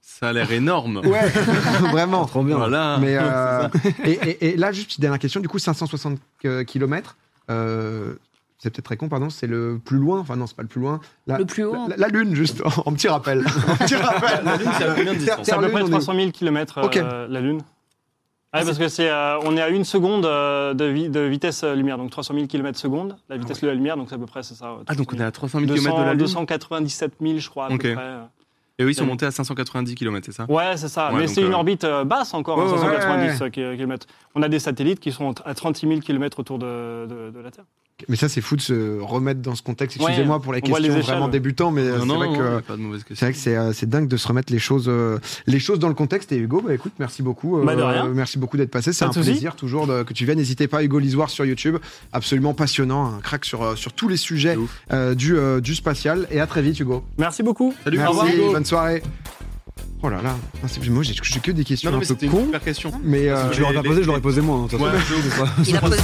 Euh, 0.00 0.20
ça 0.20 0.28
a 0.28 0.32
l'air 0.32 0.50
énorme. 0.52 0.98
Ouais, 1.04 1.28
vraiment. 1.90 2.24
Trop 2.26 2.42
bien. 2.42 2.56
Voilà. 2.56 2.98
Mais 3.00 3.16
euh, 3.20 3.68
et, 4.04 4.10
et- 4.12 4.48
et 4.50 4.56
là, 4.56 4.72
juste 4.72 4.88
petite 4.88 5.00
dernière 5.00 5.18
question. 5.18 5.40
Du 5.40 5.48
coup, 5.48 5.58
560 5.58 6.18
km. 6.66 7.16
Euh, 7.50 8.14
c'est 8.58 8.70
peut-être 8.70 8.84
très 8.84 8.96
con, 8.96 9.08
pardon. 9.08 9.30
C'est 9.30 9.46
le 9.46 9.80
plus 9.82 9.96
loin. 9.98 10.18
Enfin 10.20 10.36
non, 10.36 10.46
c'est 10.46 10.56
pas 10.56 10.62
le 10.62 10.68
plus 10.68 10.80
loin. 10.80 11.00
La, 11.26 11.38
Le 11.38 11.46
plus 11.46 11.64
haut. 11.64 11.74
La, 11.88 11.96
la 11.96 12.08
Lune, 12.08 12.34
juste 12.34 12.62
en, 12.84 12.92
petit 12.92 13.08
rappel. 13.08 13.44
En 13.68 13.76
petit 13.76 13.94
rappel. 13.96 14.44
La 14.44 14.56
Lune, 14.56 14.68
c'est 14.78 14.84
à 14.84 14.94
combien 14.94 15.12
de 15.14 15.18
distance 15.18 15.38
C'est 15.46 15.52
à 15.52 15.58
peu 15.58 15.68
près 15.70 15.82
on 15.82 15.86
est- 15.86 15.90
300 15.90 16.14
000 16.14 16.30
km 16.30 16.80
Ok. 16.84 16.96
la 16.96 17.40
Lune. 17.40 17.60
Ouais, 18.52 18.64
parce 18.64 18.78
que 18.78 18.88
c'est, 18.88 19.08
euh, 19.08 19.38
on 19.44 19.56
est 19.56 19.62
à 19.62 19.68
une 19.68 19.84
seconde 19.84 20.26
euh, 20.26 20.74
de, 20.74 20.84
vi- 20.84 21.08
de 21.08 21.20
vitesse 21.20 21.62
euh, 21.62 21.76
lumière, 21.76 21.96
donc 21.98 22.10
300 22.10 22.34
000 22.34 22.46
km 22.48 22.76
seconde, 22.76 23.16
la 23.28 23.36
vitesse 23.36 23.60
de 23.60 23.68
la 23.68 23.74
lumière, 23.74 23.96
donc 23.96 24.08
c'est 24.08 24.16
à 24.16 24.18
peu 24.18 24.26
près 24.26 24.42
c'est 24.42 24.56
ça. 24.56 24.74
Ah, 24.88 24.94
donc 24.96 25.12
on 25.14 25.18
est 25.18 25.22
à 25.22 25.30
300 25.30 25.60
000 25.60 25.70
200, 25.70 25.82
km 25.84 25.98
de 26.00 26.04
la 26.04 26.10
Lune 26.14 26.18
297 26.18 27.12
000, 27.20 27.38
je 27.38 27.48
crois, 27.48 27.66
à 27.66 27.70
Ok. 27.70 27.82
peu 27.82 27.94
près. 27.94 28.02
Et 28.80 28.82
eux, 28.82 28.90
ils 28.90 28.94
sont 28.94 29.04
montés 29.04 29.26
à 29.26 29.30
590 29.30 29.94
km, 29.94 30.24
c'est 30.24 30.32
ça? 30.32 30.46
Ouais, 30.48 30.74
c'est 30.78 30.88
ça. 30.88 31.12
Ouais, 31.12 31.20
Mais 31.20 31.26
c'est 31.26 31.42
une 31.42 31.52
euh, 31.52 31.56
orbite 31.56 31.84
euh, 31.84 32.02
basse 32.04 32.32
encore, 32.32 32.56
ouais, 32.56 32.66
590 32.78 33.50
km. 33.50 34.06
On 34.34 34.42
a 34.42 34.48
des 34.48 34.58
satellites 34.58 35.00
qui 35.00 35.12
sont 35.12 35.34
à 35.44 35.52
36 35.54 35.86
000 35.86 36.00
km 36.00 36.40
autour 36.40 36.58
de, 36.58 37.06
de- 37.06 37.30
de 37.30 37.40
la 37.40 37.50
Terre. 37.50 37.64
Mais 38.08 38.16
ça, 38.16 38.28
c'est 38.28 38.40
fou 38.40 38.56
de 38.56 38.60
se 38.60 39.00
remettre 39.00 39.40
dans 39.40 39.54
ce 39.54 39.62
contexte. 39.62 39.98
Ouais, 39.98 40.06
Excusez-moi 40.06 40.40
pour 40.40 40.52
les 40.52 40.60
les 40.60 40.62
questions 40.62 40.84
échelles, 40.84 41.02
vraiment 41.02 41.26
ouais. 41.26 41.30
débutants, 41.32 41.70
mais 41.70 41.82
euh, 41.82 41.98
c'est 42.00 42.06
vrai 43.20 43.32
que 43.32 43.38
c'est 43.38 43.56
euh, 43.56 43.72
c'est 43.72 43.88
dingue 43.88 44.08
de 44.08 44.16
se 44.16 44.26
remettre 44.28 44.52
les 44.52 44.58
choses 44.58 44.86
euh, 44.88 45.18
les 45.46 45.58
choses 45.58 45.78
dans 45.78 45.88
le 45.88 45.94
contexte. 45.94 46.32
Et 46.32 46.36
Hugo, 46.38 46.62
bah 46.66 46.74
écoute, 46.74 46.92
merci 46.98 47.22
beaucoup. 47.22 47.58
euh, 47.58 47.64
Bah, 47.64 47.76
de 47.76 47.82
rien. 47.82 48.06
merci 48.08 48.38
beaucoup 48.38 48.56
d'être 48.56 48.70
passé. 48.70 48.92
C'est 48.92 49.04
un 49.04 49.10
plaisir 49.10 49.56
toujours 49.56 49.86
de- 49.86 50.02
que 50.02 50.12
tu 50.12 50.24
viennes. 50.24 50.38
N'hésitez 50.38 50.68
pas, 50.68 50.82
Hugo 50.82 50.98
Lisoire 50.98 51.30
sur 51.30 51.44
YouTube, 51.44 51.76
absolument 52.12 52.54
passionnant, 52.54 53.14
un 53.16 53.20
crack 53.20 53.44
sur 53.44 53.76
sur 53.76 53.92
tous 53.92 54.08
les 54.08 54.16
sujets 54.16 54.56
euh, 54.92 55.14
du 55.14 55.36
euh, 55.36 55.60
du 55.60 55.74
spatial. 55.74 56.26
Et 56.30 56.40
à 56.40 56.46
très 56.46 56.62
vite, 56.62 56.78
Hugo. 56.80 57.04
Merci 57.18 57.42
beaucoup. 57.42 57.74
Salut, 57.84 57.98
Au 57.98 58.00
Merci, 58.00 58.18
revoir, 58.18 58.34
Hugo. 58.34 58.52
bonne 58.52 58.64
soirée. 58.64 59.02
Oh 60.02 60.08
là 60.08 60.22
là, 60.22 60.34
Ah, 60.64 60.66
moi 60.88 61.02
j'ai 61.02 61.14
que 61.40 61.50
des 61.50 61.62
questions 61.64 61.90
Non, 61.90 61.98
non, 61.98 61.98
un 61.98 62.00
mais 62.00 62.06
peu 62.14 62.14
super 62.26 62.62
question. 62.62 62.90
mais 63.04 63.28
euh, 63.28 63.50
Si 63.50 63.56
tu 63.56 63.60
l'aurais 63.60 63.74
pas 63.74 63.82
posé, 63.82 64.02
je 64.02 64.06
l'aurais 64.06 64.20
posé 64.22 64.40
moi. 64.40 64.66
hein. 64.72 64.76
Ouais. 64.78 64.90
Il 65.66 65.76
a 65.76 65.80
posé- 65.80 65.96